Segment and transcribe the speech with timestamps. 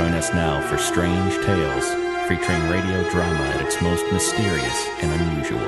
[0.00, 1.86] Join us now for Strange Tales,
[2.26, 5.60] featuring radio drama at its most mysterious and unusual.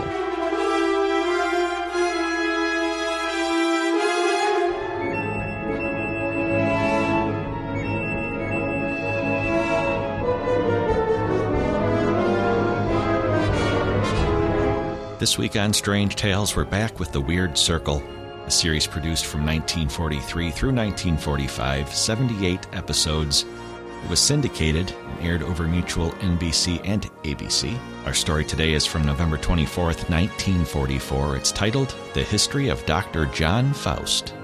[15.19, 18.03] This week on Strange Tales, we're back with The Weird Circle,
[18.47, 23.45] a series produced from 1943 through 1945, 78 episodes.
[24.03, 27.79] It was syndicated and aired over mutual NBC and ABC.
[28.05, 31.37] Our story today is from November 24th, 1944.
[31.37, 33.27] It's titled The History of Dr.
[33.27, 34.35] John Faust.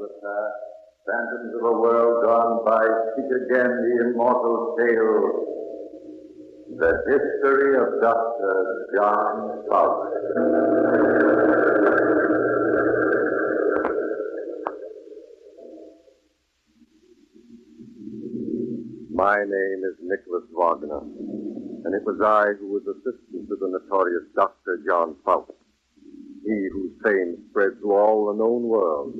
[0.00, 5.56] The past, phantoms of a world gone by, speak again the immortal tale.
[6.78, 8.88] The history of Dr.
[8.94, 11.16] John Faust.
[19.10, 24.24] My name is Nicholas Wagner, and it was I who was assistant to the notorious
[24.34, 24.82] Dr.
[24.86, 25.52] John Faust.
[26.44, 29.14] He whose fame spread through all the known world,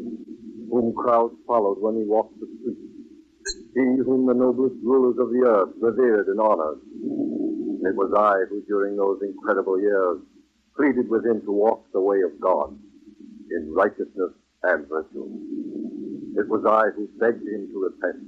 [0.71, 2.81] whom crowds followed when he walked the streets,
[3.75, 6.81] he whom the noblest rulers of the earth revered and honored.
[7.83, 10.19] It was I who, during those incredible years,
[10.77, 12.79] pleaded with him to walk the way of God
[13.51, 14.33] in righteousness
[14.65, 15.29] and virtue.
[16.37, 18.25] It was I who begged him to repent,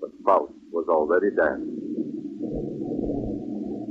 [0.00, 1.92] but Faust was already damned.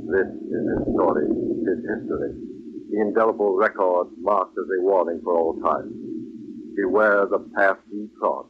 [0.08, 2.46] This is his story, his history
[2.90, 6.05] the indelible record marked as a warning for all time.
[6.76, 8.44] Beware the path he trod.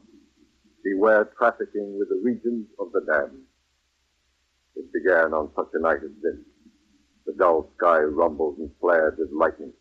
[0.83, 3.43] Beware trafficking with the regions of the damned.
[4.75, 6.35] It began on such a night as this.
[7.25, 9.73] The dull sky rumbled and flared with lightning.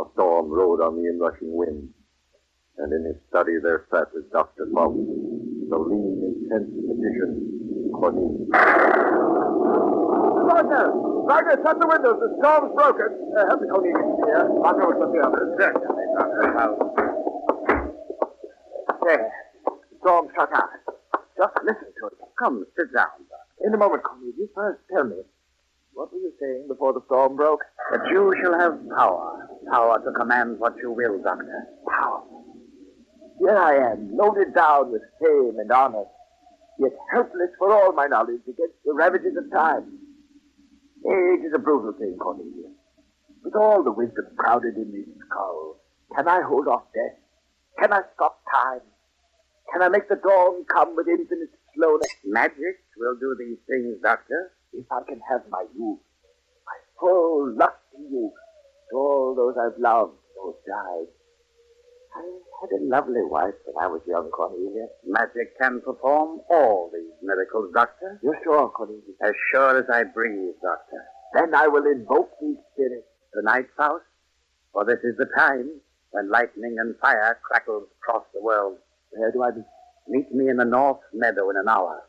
[0.00, 1.90] A storm rode on the inrushing wind.
[2.78, 4.66] And in his study there sat with Dr.
[4.74, 4.98] Faust,
[5.70, 8.48] the lean, intense physician, Cornelius.
[10.50, 10.90] Wagner!
[11.26, 12.18] Wagner, shut the windows.
[12.18, 13.10] The storm's broken.
[13.38, 14.18] Uh, help me, Cornelius.
[14.26, 14.50] Here.
[14.66, 15.58] I'll go with the others.
[15.58, 17.07] Certainly, Dr.
[19.04, 19.32] There.
[19.64, 20.70] The storm shut out.
[21.36, 22.14] Just listen to it.
[22.38, 23.08] Come, sit down,
[23.64, 24.50] In a moment, Cornelius.
[24.54, 25.16] First, tell me.
[25.92, 27.60] What were you saying before the storm broke?
[27.90, 29.48] That you shall have power.
[29.70, 31.66] Power to command what you will, Doctor.
[31.88, 32.22] Power.
[33.38, 36.04] Here I am, loaded down with fame and honor,
[36.78, 39.98] yet helpless for all my knowledge against the ravages of time.
[41.06, 42.72] Age is a brutal thing, Cornelius.
[43.44, 45.76] With all the wisdom crowded in this skull,
[46.16, 47.18] can I hold off death?
[47.80, 48.80] Can I stop time?
[49.72, 52.10] Can I make the dawn come with infinite slowness?
[52.24, 54.52] Magic will do these things, Doctor.
[54.72, 56.00] If I can have my youth,
[56.66, 58.32] my full, lusty youth,
[58.90, 61.06] to all those I've loved, those died.
[62.16, 62.22] I
[62.60, 64.90] had a lovely wife when I was young, Cornelius.
[65.06, 68.18] Magic can perform all these miracles, Doctor.
[68.22, 69.04] You're sure, Cornelius?
[69.22, 71.04] As sure as I breathe, Doctor.
[71.34, 73.06] Then I will invoke these spirits.
[73.34, 74.04] Tonight, Faust,
[74.72, 75.70] for this is the time
[76.10, 78.78] when lightning and fire crackles across the world.
[79.10, 79.60] Where do I be?
[80.08, 82.02] Meet me in the north meadow in an hour.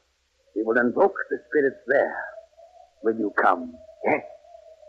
[0.55, 2.15] We will invoke the spirits there.
[3.03, 3.73] Will you come?
[4.05, 4.23] Yes.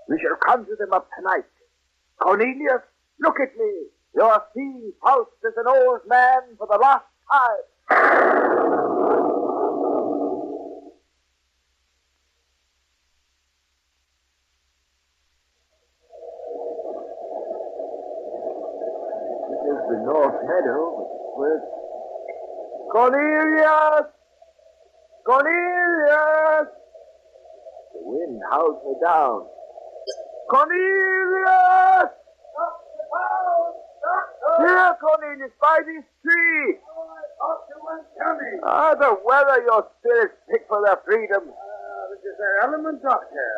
[0.09, 1.45] We shall conjure them up tonight.
[2.21, 2.83] Cornelius,
[3.21, 3.87] look at me.
[4.15, 8.70] You're seeing Faust as an old man for the last time.
[28.50, 29.47] held me down.
[30.50, 32.11] Cornelius!
[34.58, 36.79] Here, Cornelius, by this tree!
[38.67, 41.49] Ah, the weather your spirits pick for their freedom.
[41.49, 43.50] Uh, this is their element, Doctor.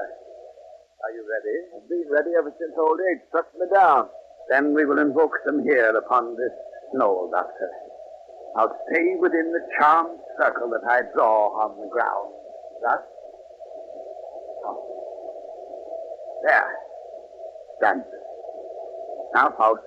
[1.02, 1.56] Are you ready?
[1.74, 4.08] I've been ready ever since old age struck me down.
[4.50, 6.52] Then we will invoke them here upon this
[6.94, 7.70] knoll, Doctor.
[8.56, 12.34] I'll stay within the charmed circle that I draw on the ground.
[12.84, 13.00] Thus,
[16.46, 16.70] There.
[17.78, 18.02] Stand.
[19.34, 19.80] Now, Faust,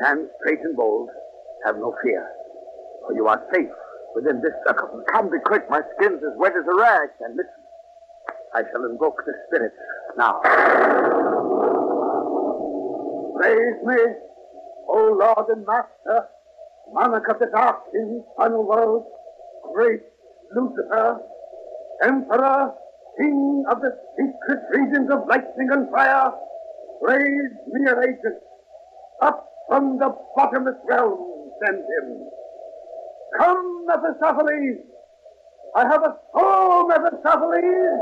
[0.00, 1.08] stand straight and bold.
[1.64, 2.26] Have no fear.
[3.06, 3.68] For you are safe
[4.14, 5.02] within this circle.
[5.12, 5.68] Come, be quick.
[5.70, 7.08] My skin's as wet as a rag.
[7.20, 7.64] And listen.
[8.54, 9.74] I shall invoke the spirits
[10.16, 10.40] now.
[13.36, 13.96] Praise me,
[14.88, 16.28] O Lord and Master,
[16.92, 19.06] monarch of the dark infernal world,
[19.74, 20.02] great
[20.54, 21.18] Lucifer,
[22.02, 22.72] Emperor,
[23.18, 26.32] King of the secret regions of lightning and fire,
[27.02, 28.42] raise me an agent.
[29.22, 32.28] Up from the bottomless realm send him.
[33.38, 34.78] Come, Mephistopheles!
[35.76, 38.00] I have a soul, Mephistopheles!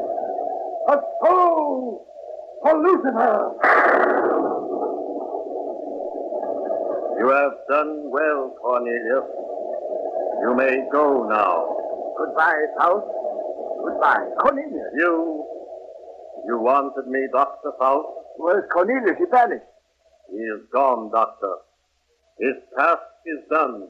[0.88, 2.06] A soul
[2.62, 3.52] for Lucifer!
[7.18, 9.24] You have done well, Cornelius.
[10.42, 11.76] You may go now.
[12.18, 13.06] Goodbye, Faust.
[13.84, 14.28] Goodbye.
[14.40, 14.92] Cornelius.
[14.96, 15.46] You.
[16.46, 17.72] You wanted me, Dr.
[17.78, 18.08] Faust?
[18.36, 19.16] Where's Cornelius?
[19.18, 19.64] He vanished.
[20.30, 21.54] He is gone, Doctor.
[22.38, 23.88] His task is done.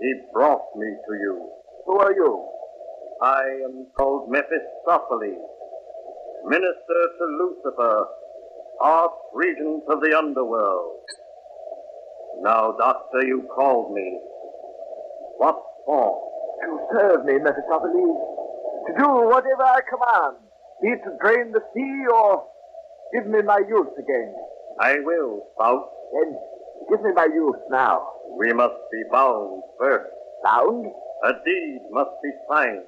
[0.00, 1.50] He brought me to you.
[1.86, 2.48] Who are you?
[3.22, 5.48] I am called Mephistopheles,
[6.44, 8.06] minister to Lucifer,
[8.80, 10.98] arch-regent of the underworld.
[12.40, 14.18] Now, Doctor, you called me.
[15.38, 16.20] What for?
[16.64, 18.31] To serve me, Mephistopheles.
[18.86, 20.36] To do whatever I command.
[20.82, 22.44] Be it to drain the sea or
[23.14, 24.34] give me my youth again.
[24.80, 25.88] I will, Faust.
[26.12, 26.36] Then
[26.90, 28.08] give me my youth now.
[28.38, 30.10] We must be bound first.
[30.42, 30.86] Bound?
[31.24, 32.82] A deed must be signed.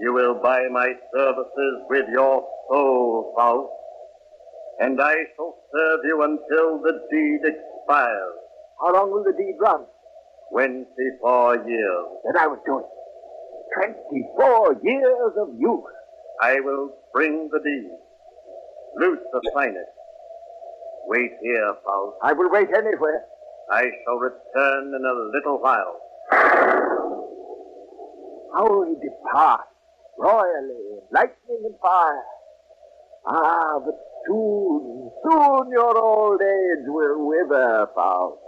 [0.00, 3.68] You will buy my services with your soul, Faust,
[4.80, 8.34] and I shall serve you until the deed expires.
[8.80, 9.84] How long will the deed run?
[10.50, 12.06] Twenty-four years.
[12.24, 12.84] Then I will do it.
[13.74, 15.84] Twenty-four years of youth.
[16.42, 17.90] I will bring the deed.
[18.96, 19.40] Loose the
[19.76, 19.86] it.
[21.06, 22.16] Wait here, Faust.
[22.22, 23.24] I will wait anywhere.
[23.70, 26.00] I shall return in a little while.
[28.54, 29.66] How we depart,
[30.18, 32.22] royally, in lightning and fire.
[33.26, 33.94] Ah, but
[34.26, 38.40] soon, soon your old age will wither, Faust.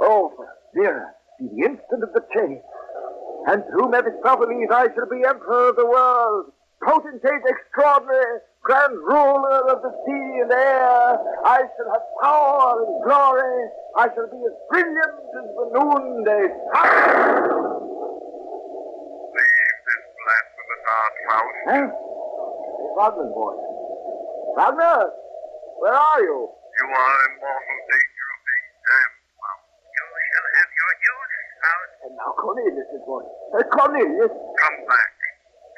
[0.00, 0.82] Oh, for be
[1.46, 2.62] the instant of the change.
[3.46, 6.52] And through Mephistopheles I shall be emperor of the world,
[6.82, 11.16] potentate extraordinary, grand ruler of the sea and air.
[11.44, 13.68] I shall have power and glory.
[13.96, 17.78] I shall be as brilliant as the noonday sun.
[19.32, 21.56] Leave this blasphemous art, Faust.
[21.68, 21.88] Huh?
[21.88, 23.64] It's Wagner's voice.
[24.58, 25.10] Wagner,
[25.78, 26.50] where are you?
[26.52, 29.62] You are in mortal danger of being damned, Faust.
[29.88, 31.18] You shall have your use,
[32.38, 32.58] Faust.
[32.58, 33.30] And now Cornelius' voice.
[33.54, 35.10] Uh, Cornelius, Come back.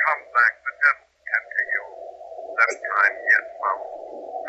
[0.07, 0.53] Come back.
[0.65, 1.85] The devil tempting you.
[2.57, 3.85] That time yet, Faust.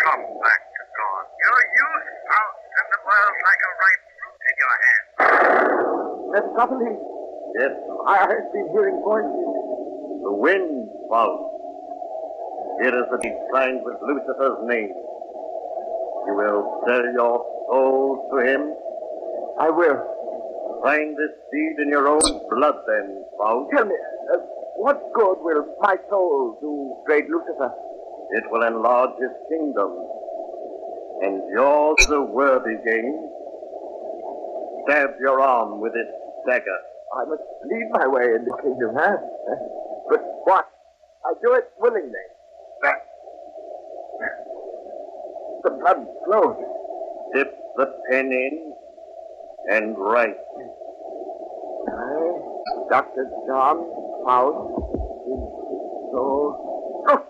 [0.03, 1.23] Come back to God.
[1.39, 5.05] Your youth, Faust, and the world like a ripe fruit in your hand.
[6.31, 7.01] Mephistopheles,
[7.51, 7.73] Yes,
[8.07, 9.47] I have been hearing voices.
[10.23, 11.43] the wind, Faust.
[12.81, 14.89] Here is the deed signed with Lucifer's name.
[16.27, 18.73] You will sell your soul to him.
[19.59, 19.99] I will.
[20.83, 23.69] Sign this deed in your own blood, then, Faust.
[23.75, 23.95] Tell me,
[24.33, 24.37] uh,
[24.77, 27.71] what good will my soul do great Lucifer?
[28.31, 29.91] It will enlarge his kingdom.
[31.21, 33.29] And yours a worthy gain.
[34.87, 36.07] Stab your arm with this
[36.47, 36.79] dagger.
[37.13, 39.17] I must lead my way in the kingdom, huh?
[40.09, 40.65] But what?
[41.25, 42.25] I do it willingly.
[45.63, 46.57] The blood flows.
[47.35, 48.73] Dip the pen in
[49.69, 50.37] and write.
[51.87, 52.39] I,
[52.89, 53.29] Dr.
[53.47, 53.77] John
[54.23, 54.57] Faust,
[56.11, 56.17] so.
[56.17, 57.23] Oh, ah!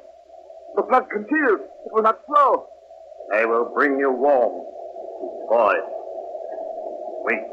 [0.76, 1.62] the blood concealed.
[1.86, 2.68] It will not flow.
[3.34, 4.66] I will bring you warm.
[5.50, 5.76] Boy.
[7.24, 7.44] Wait.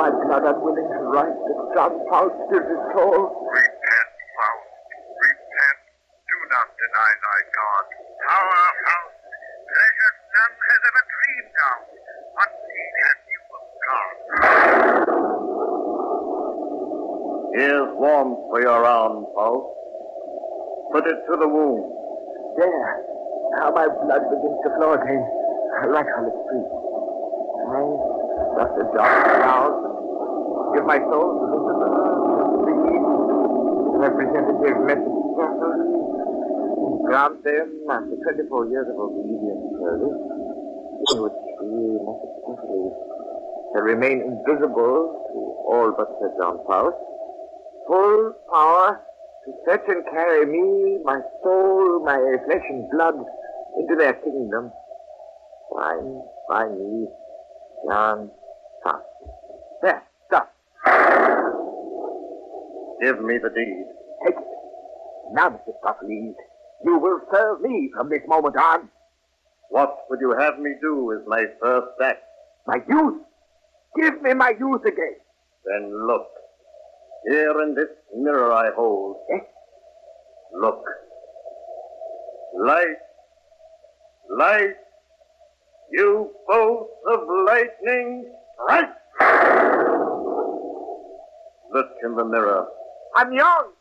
[0.00, 3.48] My blood unwilling to write that John Faust is his soul.
[3.52, 4.66] repent, Faust.
[5.20, 5.78] Repent.
[6.26, 7.84] Do not deny thy God.
[8.28, 9.14] Power, Faust.
[9.70, 11.78] Pleasure none has ever dreamed of.
[12.34, 14.14] What need have you of God?
[17.54, 17.92] Here's
[18.50, 19.66] for your arm, Faust.
[20.92, 21.92] Put it to the wound.
[22.58, 23.00] There.
[23.56, 25.22] Now my blood begins to flow again,
[25.92, 26.68] like Holy Street.
[27.70, 28.82] Dr.
[28.92, 31.60] John out and give my soul to the
[34.00, 35.86] representative Mephistopheles,
[36.82, 40.18] and grant them, after 24 years of obedient service,
[41.10, 42.94] in which we, Mephistopheles,
[43.72, 45.38] shall remain invisible to
[45.70, 46.98] all but Sir John Faust,
[47.90, 49.00] full power
[49.44, 53.14] to fetch and carry me, my soul, my flesh and blood,
[53.78, 54.70] into their kingdom.
[55.74, 57.08] Sign by me,
[57.88, 58.30] John
[58.84, 59.02] Faust.
[59.82, 60.52] There, stop.
[63.02, 63.86] Give me the deed.
[64.24, 64.44] Take it.
[65.32, 66.36] Now, Mephistopheles,
[66.84, 68.88] you will serve me from this moment on.
[69.70, 72.22] What would you have me do as my first act?
[72.66, 73.22] My youth.
[73.96, 75.16] Give me my youth again.
[75.64, 76.39] Then look.
[77.28, 79.16] Here in this mirror I hold.
[79.28, 79.42] Yes?
[80.60, 80.84] Look.
[82.58, 82.96] Light.
[84.36, 84.74] Light.
[85.92, 88.90] You both of lightning strike.
[91.72, 92.66] Look in the mirror,
[93.16, 93.72] I'm young.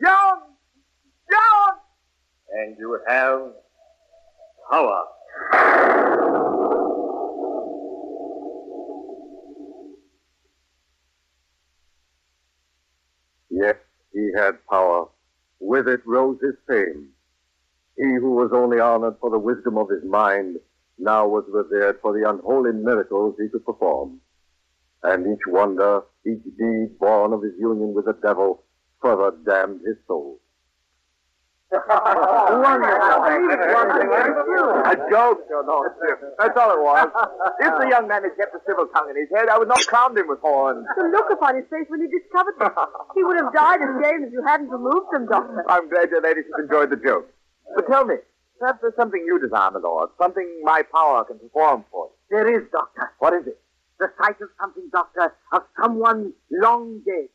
[0.00, 0.40] Young.
[1.30, 1.78] Young.
[2.52, 3.40] and you have
[4.70, 5.04] power.
[13.50, 13.76] Yes,
[14.16, 15.08] he had power.
[15.60, 17.10] With it rose his fame.
[17.96, 20.56] He who was only honored for the wisdom of his mind
[20.98, 24.20] now was revered for the unholy miracles he could perform.
[25.02, 28.64] And each wonder, each deed born of his union with the devil,
[29.02, 30.40] further damned his soul.
[31.72, 31.78] A
[35.10, 36.22] joke, Your Lordship.
[36.38, 37.10] That's all it was.
[37.58, 39.84] If the young man had kept a civil tongue in his head, I would not
[39.86, 40.86] crown him with horns.
[40.96, 42.70] The look upon his face when he discovered them.
[43.14, 45.64] He would have died of shame if you hadn't removed them, Doctor.
[45.68, 47.26] I'm glad your ladyship enjoyed the joke.
[47.74, 48.16] But tell me,
[48.60, 50.10] perhaps there's something you desire, my lord.
[50.22, 52.12] Something my power can perform for you.
[52.30, 53.10] There is, Doctor.
[53.18, 53.58] What is it?
[53.98, 57.28] The sight of something, Doctor, of someone long dead.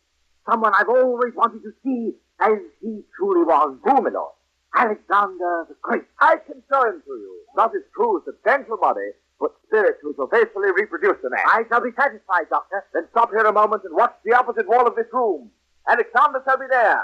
[0.49, 3.77] Someone I've always wanted to see as he truly was.
[3.83, 4.31] Who.
[4.73, 6.03] Alexander the Great.
[6.19, 7.41] I can show him to you.
[7.55, 11.43] Not his true, substantial body, but spirit who so faithfully reproduced the man.
[11.45, 12.85] I shall be satisfied, Doctor.
[12.93, 15.51] Then stop here a moment and watch the opposite wall of this room.
[15.87, 17.03] Alexander shall be there.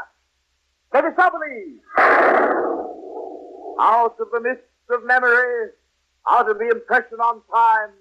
[0.94, 1.82] Let Mephistopheles!
[3.80, 5.72] Out of the mists of memory,
[6.30, 7.94] out of the impression on time,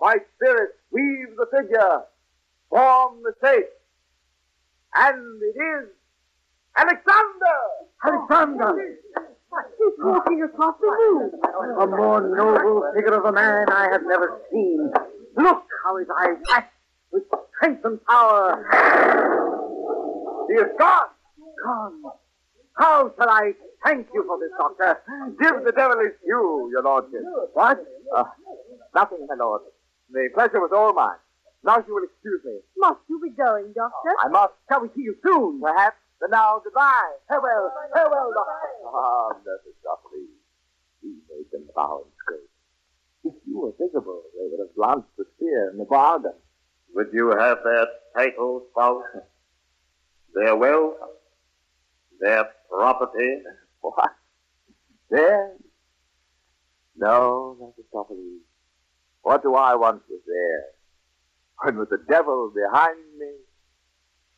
[0.00, 2.02] my spirit weaves the figure,
[2.68, 3.68] form the shape.
[4.94, 5.88] And it is
[6.76, 7.56] Alexander!
[8.04, 8.96] Alexander!
[9.78, 11.30] He's walking across the room.
[11.80, 14.90] A more noble figure of a man I have never seen.
[15.36, 16.66] Look how his eyes flash
[17.10, 17.24] with
[17.56, 18.64] strength and power.
[20.48, 21.08] He is gone.
[21.64, 22.02] Gone.
[22.74, 23.52] How shall I
[23.84, 25.02] thank you for this, Doctor?
[25.40, 27.22] Give the devil his due, your lordship.
[27.52, 27.84] What?
[28.16, 28.24] Uh,
[28.94, 29.62] nothing, my lord.
[30.12, 31.18] The pleasure was all mine.
[31.64, 32.58] Now you will excuse me.
[32.78, 34.14] Must you be going, Doctor?
[34.24, 34.54] I must.
[34.70, 35.96] Shall we see you soon, perhaps?
[36.20, 37.12] Then now, goodbye.
[37.28, 37.72] Farewell.
[37.94, 38.52] Farewell, Doctor.
[38.86, 40.36] Ah, Mephistopheles.
[41.00, 42.50] He made them bow and scrape.
[43.24, 46.34] If you were visible, they would have launched the spear in the bargain.
[46.94, 49.06] Would you have their titles, Faust?
[50.34, 50.94] Their wealth?
[52.20, 53.42] Their property?
[53.80, 54.10] What?
[55.10, 55.56] There?
[56.96, 58.42] No, Mephistopheles.
[59.22, 60.74] What do I want with theirs?
[61.62, 63.32] When with the devil behind me,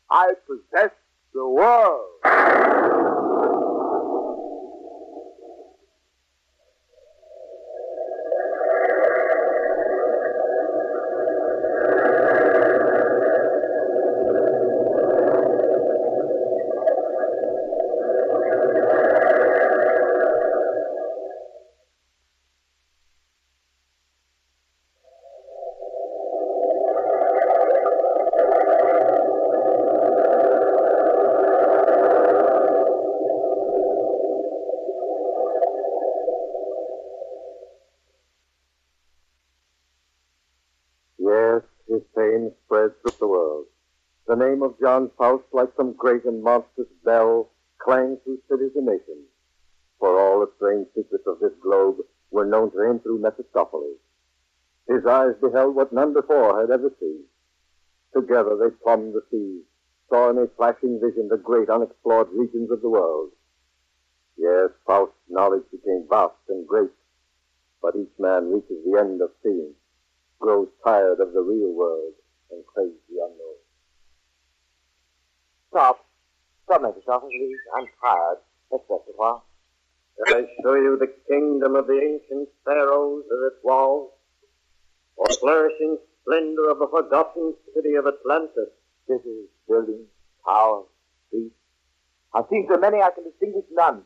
[0.09, 0.91] I possess
[1.33, 3.22] the world.
[44.83, 49.29] The name John Faust, like some great and monstrous bell, clanged through cities and nations.
[49.97, 51.99] For all the strange secrets of this globe
[52.31, 53.99] were known to him through Mephistopheles.
[54.89, 57.23] His eyes beheld what none before had ever seen.
[58.13, 59.63] Together they plumbed the seas,
[60.09, 63.31] saw in a flashing vision the great unexplored regions of the world.
[64.35, 66.91] Yes, Faust's knowledge became vast and great,
[67.81, 69.75] but each man reaches the end of seeing
[70.39, 72.15] grows tired of the real world
[72.51, 73.62] and craves the unknown.
[75.73, 76.05] Stop.
[76.65, 77.33] Stop, Mephistopheles.
[77.75, 78.37] I'm tired.
[78.71, 79.43] Let's rest a while.
[80.15, 84.11] Shall I show you the kingdom of the ancient pharaohs as its walls?
[85.15, 88.69] or flourishing splendor of the forgotten city of Atlantis.
[89.07, 90.07] Cities, buildings,
[90.45, 90.85] towers,
[91.27, 91.55] streets.
[92.33, 94.03] I've seen so many I can distinguish none.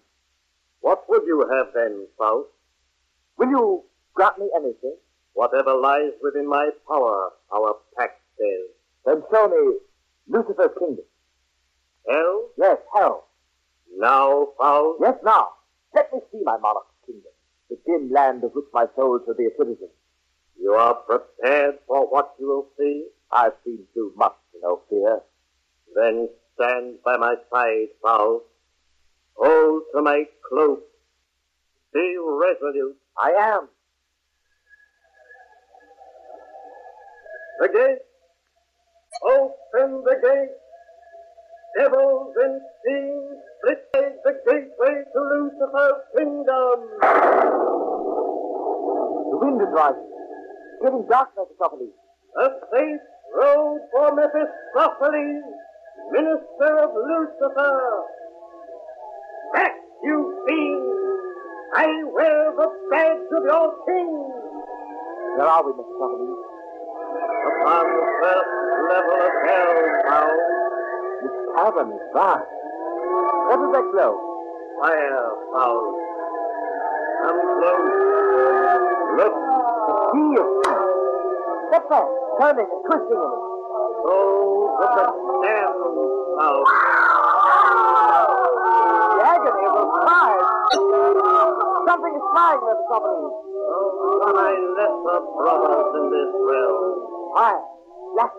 [0.81, 2.50] What would you have then, Faust?
[3.38, 3.83] Will you
[4.13, 4.97] grant me anything?
[5.33, 8.74] Whatever lies within my power, our pact says.
[9.05, 9.77] Then show me
[10.27, 11.05] Lucifer's kingdom.
[12.09, 12.49] Hell?
[12.57, 13.27] Yes, hell.
[13.97, 14.99] Now, Faust?
[15.01, 15.49] Yes, now.
[15.93, 17.31] Let me see my monarch's kingdom,
[17.69, 19.89] the dim land of which my soul shall be a citizen.
[20.59, 23.07] You are prepared for what you will see?
[23.31, 25.21] I've seen too much to know fear.
[25.95, 28.45] Then stand by my side, Faust.
[29.35, 30.83] Hold to my cloak.
[31.93, 32.97] Be resolute.
[33.17, 33.69] I am.
[37.59, 37.99] The gate.
[39.23, 40.66] Open the gate.
[41.75, 46.77] Devils and fiends, split is the gateway to Lucifer's kingdom.
[49.29, 50.09] The wind is rising.
[50.81, 51.93] Getting dark, Mephistopheles.
[52.39, 53.01] A safe
[53.36, 55.43] road for Mephistopheles,
[56.12, 58.03] minister of Lucifer.
[59.53, 60.93] Back, you fiends!
[61.75, 64.12] I wear the badge of your king.
[65.38, 66.39] Where are we, Mephistopheles?
[67.47, 68.50] Upon the first
[68.89, 70.66] level of hell, now.
[71.21, 72.45] This cavern is vast.
[72.45, 74.13] What is that glow?
[74.81, 75.81] Fire, Paul.
[77.24, 77.89] Come close.
[79.17, 79.33] Look.
[79.33, 80.86] The key of fire.
[81.74, 82.07] What's that?
[82.38, 83.43] Turning and twisting in it.
[84.07, 85.74] Oh, look at them,
[86.38, 86.62] Paul.
[89.17, 90.45] The agony of those cries.
[91.88, 93.33] Something is flying, Mephistopheles.
[93.67, 97.33] Oh, my lesser brothers in this realm.
[97.33, 97.63] Fire.
[98.13, 98.33] Black.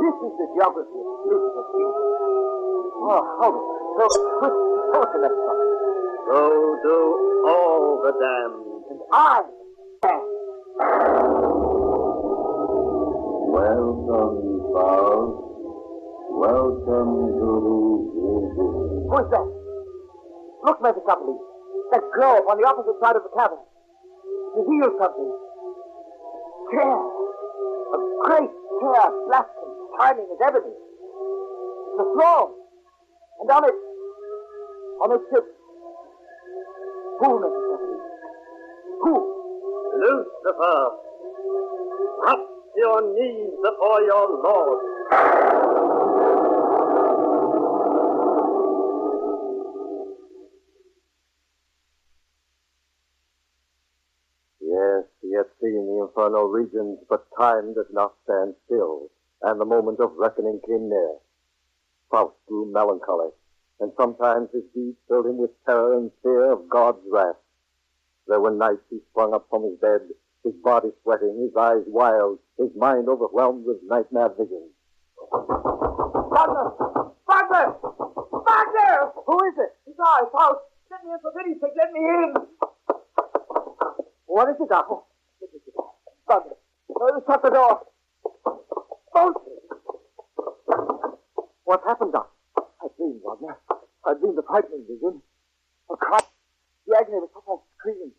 [0.00, 1.64] This is the geography Lucifer's.
[3.04, 3.64] Oh, hold it.
[3.96, 4.04] So
[4.38, 4.52] quick.
[4.92, 5.72] Hold the Mephistopheles.
[6.28, 6.38] So
[6.84, 6.96] do
[7.48, 8.64] all the damned.
[8.90, 9.42] And I.
[13.54, 14.36] Welcome,
[14.72, 15.36] Faust.
[16.34, 17.48] Welcome to
[18.20, 19.08] Eden.
[19.08, 19.46] Who is that?
[20.64, 21.40] Look, Mephistopheles.
[21.92, 23.58] That glow upon the opposite side of the cavern.
[24.56, 25.32] Reveals something.
[26.72, 26.96] Chair.
[27.94, 30.74] A great chair, black and shining as ebony.
[31.94, 32.54] It's a throne.
[33.40, 33.74] And on it,
[34.98, 35.46] on it sits.
[37.20, 38.02] Who, Mephistopheles?
[39.00, 39.14] Who?
[40.02, 40.90] Lucifer,
[42.18, 44.80] drop to your knees before your Lord.
[54.60, 59.10] Yes, he had seen the infernal regions, but time does not stand still,
[59.42, 61.18] and the moment of reckoning came near.
[62.14, 63.30] Faust grew melancholy,
[63.80, 67.34] and sometimes his deeds filled him with terror and fear of God's wrath.
[68.28, 70.02] There were nights he sprung up from his bed,
[70.44, 74.70] his body sweating, his eyes wild, his mind overwhelmed with nightmare visions.
[75.32, 76.70] Wagner!
[77.26, 77.74] Wagner!
[77.82, 79.10] Wagner!
[79.26, 79.74] Who is it?
[79.88, 80.60] It's I, Faust.
[80.92, 81.72] Let me in for pity's sake.
[81.76, 82.34] Let me in.
[84.26, 85.02] What is it, Doctor?
[86.28, 86.54] Wagner.
[87.26, 87.80] Shut the door.
[89.12, 89.53] Faust!
[91.64, 92.30] What happened, Doctor?
[92.56, 93.56] I dreamed, Wagner.
[94.04, 95.22] I dreamed a frightening vision.
[95.90, 96.20] A cry.
[96.86, 98.12] The agony of such a scream.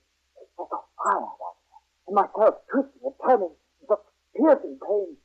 [0.57, 1.79] Like a fire, Wagner.
[2.07, 5.17] And myself twisting and turning with such piercing pain.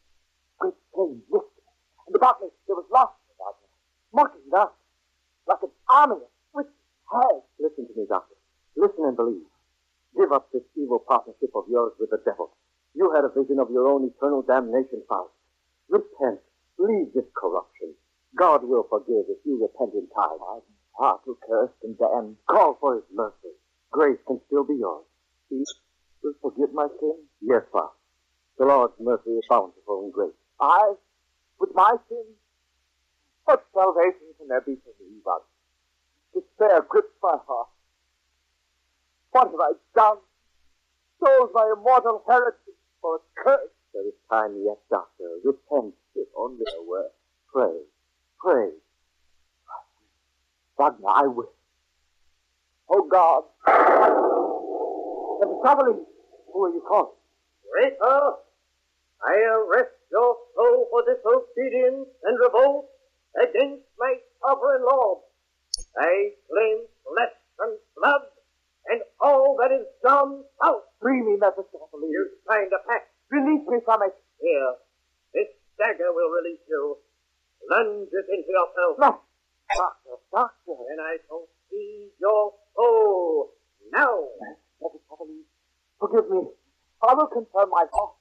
[0.60, 1.64] Great flames lifted.
[2.06, 3.72] And about me there was laughter, Wagner.
[4.12, 4.84] Mocking laughter.
[5.48, 6.76] Like an army of wicked
[7.08, 7.48] hags.
[7.58, 8.36] Listen to me, Doctor.
[8.76, 9.48] Listen and believe.
[10.14, 12.52] Give up this evil partnership of yours with the devil.
[12.94, 15.32] You had a vision of your own eternal damnation, Faust.
[15.88, 16.40] Repent.
[16.78, 17.94] Leave this corruption.
[18.36, 20.38] God will forgive if you repent in time.
[20.52, 20.62] I'm
[20.96, 22.36] far too cursed and damned.
[22.48, 23.54] Call for his mercy.
[23.90, 25.04] Grace can still be yours.
[25.48, 25.64] He
[26.22, 27.16] will forgive my sin.
[27.40, 27.88] Yes, Father.
[28.58, 30.34] The Lord's mercy is bountiful and great.
[30.60, 30.94] I,
[31.58, 32.24] with my sin?
[33.44, 35.46] What salvation can there be for me, Wagner?
[36.34, 37.68] Despair grips my heart.
[39.32, 40.18] What have I done?
[41.24, 43.70] Sold my immortal heritage for a curse.
[43.92, 45.38] There is time yet, Doctor.
[45.44, 47.10] Repent, if only a word.
[47.52, 47.74] Pray.
[48.40, 48.70] Pray.
[50.78, 51.52] Wagner, I will.
[52.88, 53.44] Oh, God.
[55.40, 56.04] The traveling.
[56.52, 57.12] Who are you calling?
[57.70, 58.32] Traitor,
[59.22, 62.88] I arrest your soul for disobedience and revolt
[63.36, 65.18] against my sovereign Lord.
[65.96, 68.22] I claim flesh and blood
[68.86, 70.82] and all that is down south.
[71.00, 72.02] Free me, Mephistopheles.
[72.02, 73.12] You signed a pact.
[73.30, 74.14] Release me from it.
[74.40, 74.72] Here,
[75.34, 75.48] this
[75.78, 76.96] dagger will release you.
[77.70, 78.98] Lunge it into yourself.
[78.98, 79.10] No.
[79.70, 80.76] Doctor, doctor.
[80.90, 83.54] And I shall see your soul
[83.94, 84.26] now.
[84.82, 85.46] Mephistopheles,
[86.00, 86.50] forgive me.
[87.06, 88.18] I will confirm my vow.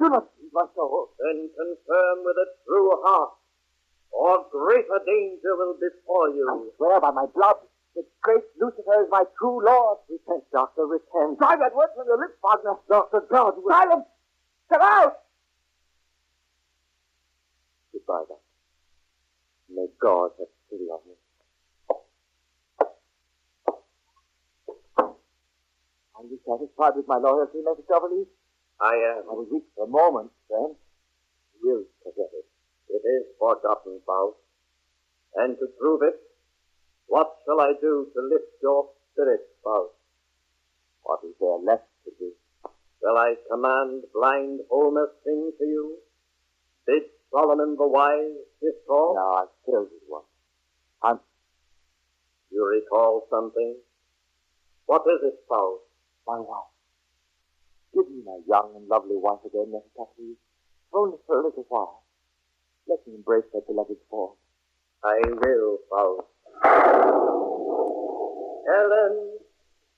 [0.00, 1.10] Do not seize my soul.
[1.20, 3.36] Then confirm with a true heart,
[4.10, 6.72] or greater danger will befall I you.
[6.78, 7.56] swear by my blood
[7.94, 9.98] that great Lucifer is my true lord.
[10.08, 11.38] Repent, Doctor, repent.
[11.38, 12.78] Drive that word from your lips, Wagner.
[12.88, 13.70] Doctor, God will...
[13.70, 14.06] Silence!
[14.70, 15.18] Get out!
[17.92, 18.47] Goodbye, Doctor.
[19.68, 21.14] May God have pity on me.
[26.16, 28.26] Are you satisfied with my loyalty, Mephistopheles?
[28.80, 29.28] I am.
[29.28, 30.74] I was weak for a moment, then.
[31.62, 32.46] You will forget it.
[32.88, 34.38] It is forgotten, Faust.
[35.36, 36.16] And to prove it,
[37.06, 39.94] what shall I do to lift your spirit, Faust?
[41.02, 42.32] What is there left to do?
[43.02, 45.98] Shall I command blind Homer sing to you?
[46.86, 49.16] Bid Solomon the wise discourse?
[49.16, 50.24] No, I've killed his one.
[51.02, 51.20] I'm...
[52.50, 53.76] You recall something?
[54.86, 55.82] What is it, Faust?
[56.28, 56.68] my wife.
[57.94, 60.36] Give me my young and lovely wife again, Mephistopheles.
[60.92, 62.02] Only for a little while.
[62.86, 64.36] Let me embrace that beloved form.
[65.02, 66.28] I will, Faust.
[68.68, 69.38] Helen,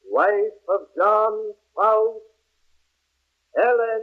[0.09, 2.25] wife of John Faust.
[3.57, 4.03] Helen,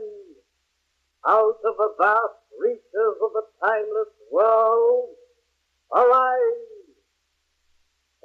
[1.25, 5.09] out of a vast reaches of the timeless world,
[5.95, 6.67] arise.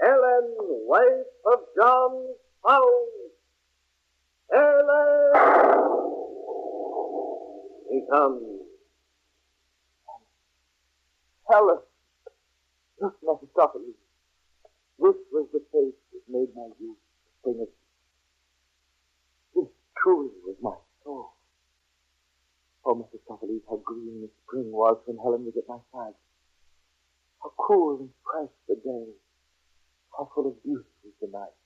[0.01, 3.11] Helen, wife of John Faust.
[4.53, 5.33] Helen!
[7.91, 8.43] He comes.
[11.51, 11.79] Helen!
[13.01, 13.95] Look, Mephistopheles.
[14.99, 16.97] This was the face that made my youth
[17.45, 17.67] sing.
[19.55, 19.65] This
[19.97, 21.32] truly was my soul.
[22.93, 26.13] Oh, Mephistopheles, how green the spring was when Helen was at my side.
[27.43, 29.09] How cool and fresh the day.
[30.13, 31.57] How full of beauty was the night.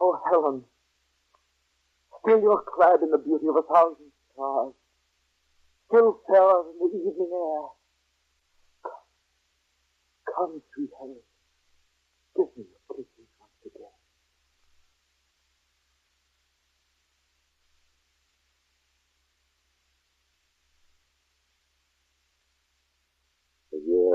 [0.00, 0.64] Oh, Helen,
[2.22, 4.72] still you're clad in the beauty of a thousand stars.
[5.88, 7.68] Still fairer than the evening air.
[10.32, 11.20] Come, sweet Helen.
[12.34, 13.92] Give me your kisses once again.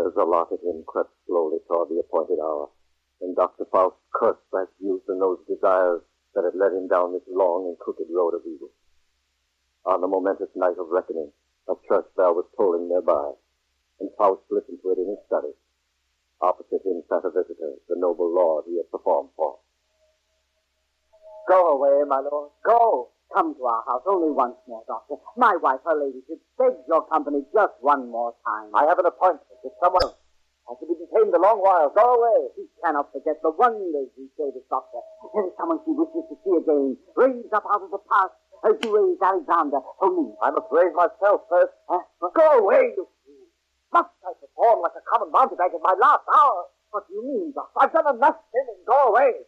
[0.04, 2.68] Years allotted him crept slowly toward the appointed hour,
[3.22, 3.63] and Dr.
[3.72, 6.02] Faust cursed that youth and those desires
[6.36, 8.68] that had led him down this long and crooked road of evil.
[9.86, 11.32] On the momentous night of reckoning,
[11.70, 13.32] a church bell was tolling nearby,
[14.02, 15.56] and Faust listened to it in his study.
[16.42, 19.60] Opposite him sat a visitor, the noble lord he had performed for.
[21.48, 22.52] Go away, my lord.
[22.66, 23.12] Go.
[23.34, 25.17] Come to our house only once more, Doctor.
[25.38, 28.69] My wife, her ladyship, begs your company just one more time.
[28.78, 30.22] I have an appointment with someone else.
[30.69, 31.89] I shall be detained a long while.
[31.89, 32.54] Go away.
[32.54, 35.02] She cannot forget the wonders we showed us, Doctor.
[35.34, 38.38] There is someone she wishes to see again, raised up out of the past,
[38.69, 40.30] as you raised Alexander for me.
[40.38, 41.74] I must raise myself first.
[41.89, 42.06] Huh?
[42.38, 43.50] Go away, you fool.
[43.98, 46.69] Must I perform like a common mountebank in my last hour?
[46.93, 47.82] What do you mean, Doctor?
[47.82, 48.86] I've done enough sinning.
[48.86, 49.41] Go away.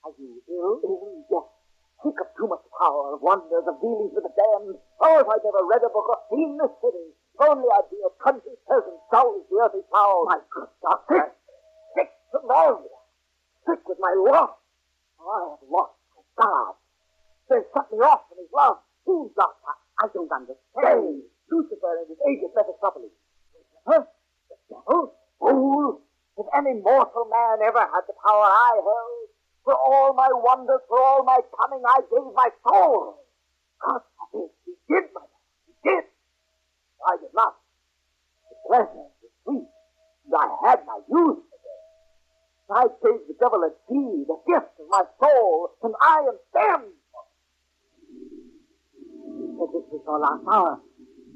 [0.00, 0.80] Are you ill?
[0.80, 1.57] Ill, yes.
[2.02, 4.78] Sick of too much power, of wonders, of dealings with the damned.
[5.02, 7.10] Oh, if I'd never read a book or seen the city.
[7.34, 10.22] If only I'd be a country peasant, dull as the earthly plow.
[10.26, 11.34] My good Doctor.
[11.98, 12.98] Sick, to nausea.
[13.66, 14.54] Sick with my loss.
[15.18, 16.74] Oh, I have lost my God.
[17.50, 18.78] Shut me off from his love.
[19.04, 19.74] Who's Doctor?
[19.98, 21.22] I don't understand.
[21.50, 23.10] Lucifer and his agent Mephistopheles.
[23.86, 24.04] Huh?
[24.46, 25.14] The devil?
[25.40, 26.02] Fool!
[26.38, 29.17] If any mortal man ever had the power I held,
[29.68, 33.20] for all my wonders, for all my cunning, I gave my soul.
[33.84, 34.00] God
[34.32, 35.44] he did, my lord.
[35.68, 36.04] He did.
[37.04, 37.52] I did not.
[38.48, 39.68] The pleasure, the sweet,
[40.24, 41.84] and I had my use today.
[42.72, 46.96] I gave the devil a key, the gift of my soul, and I am damned.
[49.52, 50.80] But this was your last hour.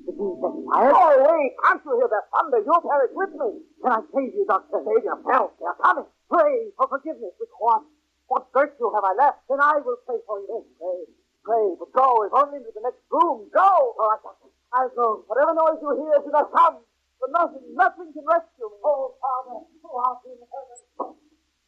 [0.09, 1.53] The deed that I Go away!
[1.69, 2.65] Can't you hear the thunder?
[2.65, 3.61] You'll perish with me.
[3.85, 4.81] Can I save you, Doctor?
[4.81, 5.53] Save yourself.
[5.61, 6.09] They're coming.
[6.33, 7.37] Pray for forgiveness.
[7.37, 7.85] With what?
[8.33, 9.45] What virtue have I left?
[9.45, 10.65] Then I will pray for you.
[10.81, 11.05] Pray,
[11.45, 13.53] pray, but go, if only to the next room.
[13.53, 13.61] Go!
[13.61, 14.25] All right.
[14.73, 15.29] I'll go.
[15.29, 16.81] Whatever noise you hear, do not come.
[17.21, 18.81] For nothing, nothing can rescue me.
[18.89, 21.13] Oh, Father, who art in heaven.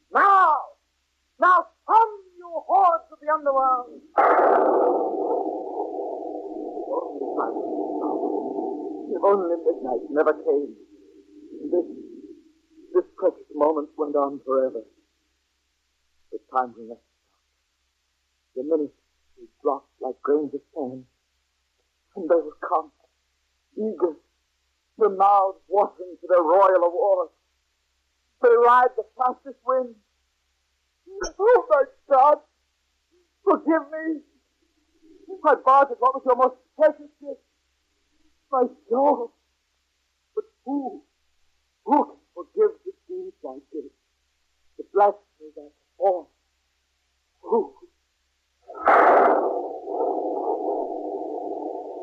[0.09, 0.57] Now!
[1.38, 4.00] Now come, you hordes of the underworld!
[9.12, 10.72] If only midnight never came.
[11.68, 11.87] This,
[12.94, 14.81] this precious moment went on forever.
[16.35, 17.38] The time never stop.
[18.57, 18.99] The minutes
[19.38, 21.05] will drop like grains of sand.
[22.16, 22.90] And they will come,
[23.79, 24.16] eager,
[24.99, 27.29] their mouths watering for their royal award.
[28.42, 29.94] They ride the fastest wind.
[31.38, 32.38] Oh, my God!
[33.44, 34.20] Forgive me!
[35.47, 37.40] I bartered what was your most precious gift,
[38.51, 39.33] my soul.
[40.35, 41.05] But who,
[41.85, 43.90] who can forgive the deeds I did,
[44.79, 46.04] the blasphemy I Oh.
[46.14, 46.26] performed?
[47.42, 47.74] Who?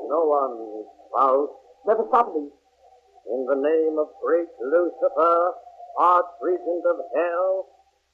[0.08, 1.51] No one, Faust.
[1.86, 2.51] Mephistopheles.
[3.32, 5.54] In the name of great Lucifer,
[5.97, 7.67] archregent of hell,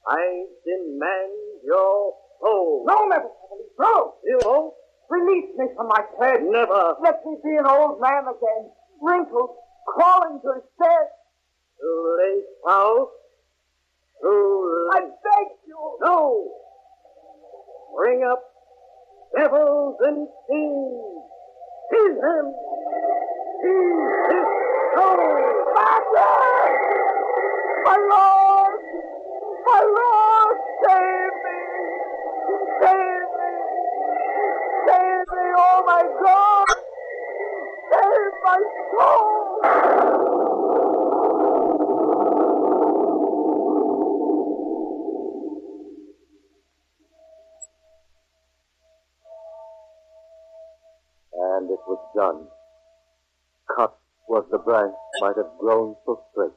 [0.06, 1.32] I demand
[1.64, 2.84] your soul.
[2.86, 4.14] No, Mephistopheles, no!
[4.24, 4.74] You won't?
[5.10, 6.40] Release me from my pledge.
[6.42, 6.96] Never.
[7.02, 11.10] Let me be an old man again, wrinkled, crawling to his death.
[11.80, 13.17] Too late, Faust.
[14.20, 15.98] Too I beg you.
[16.02, 16.48] No!
[17.96, 18.42] Bring up
[19.36, 21.18] devils and fiends.
[21.90, 22.46] Seize him!
[23.62, 24.48] Seize his
[24.94, 25.22] soul!
[25.74, 26.34] Master!
[27.84, 28.74] My Lord!
[29.66, 30.56] My Lord!
[30.84, 31.58] Save me!
[32.80, 33.52] Save me!
[34.86, 36.68] Save me, oh my God!
[37.90, 38.60] Save my
[38.92, 40.37] soul!
[52.18, 52.48] Done.
[53.76, 53.94] Cut
[54.28, 56.50] was the branch might have grown so straight.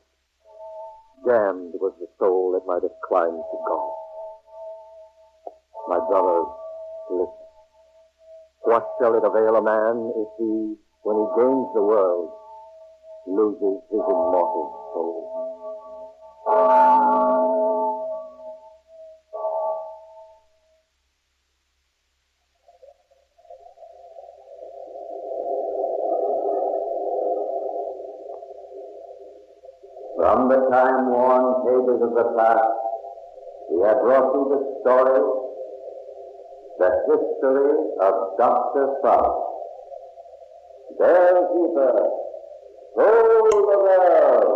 [1.24, 3.92] Damned was the soul that might have climbed to God.
[5.88, 6.50] My brothers,
[7.12, 7.46] listen.
[8.64, 12.32] What shall it avail a man if he, when he gains the world,
[13.28, 15.32] loses his immortal soul?
[30.22, 32.72] From the time-worn pages of the past,
[33.72, 35.22] we have brought you the story,
[36.80, 38.86] the history of Dr.
[39.04, 39.52] Faust.
[41.00, 42.10] Bellkeeper,
[42.96, 44.52] toll the bell.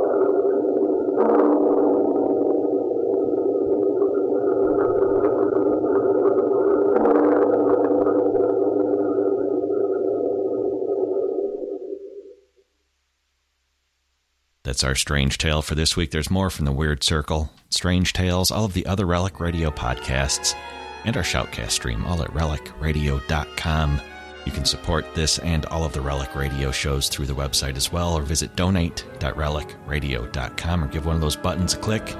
[14.65, 16.09] That's our Strange Tale for this week.
[16.09, 20.55] There's more from the Weird Circle, Strange Tales, all of the other Relic Radio podcasts,
[21.03, 24.01] and our Shoutcast stream, all at relicradio.com.
[24.43, 27.91] You can support this and all of the Relic Radio shows through the website as
[27.91, 32.15] well, or visit donate.relicradio.com or give one of those buttons a click.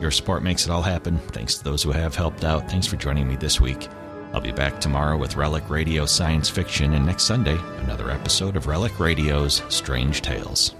[0.00, 1.18] Your support makes it all happen.
[1.18, 2.70] Thanks to those who have helped out.
[2.70, 3.88] Thanks for joining me this week.
[4.32, 8.68] I'll be back tomorrow with Relic Radio Science Fiction, and next Sunday, another episode of
[8.68, 10.76] Relic Radio's Strange Tales.